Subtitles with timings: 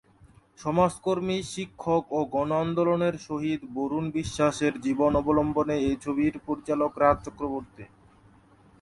[0.59, 7.85] সমাজকর্মী, শিক্ষক ও গন আন্দোলনের শহীদ বরুণ বিশ্বাসের জীবন অবলম্বনে এই ছবিটির পরিচালক রাজ চক্রবর্তী।